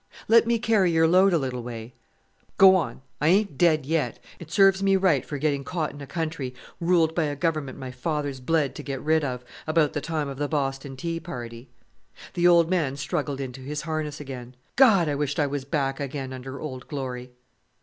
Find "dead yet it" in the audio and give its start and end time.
3.55-4.49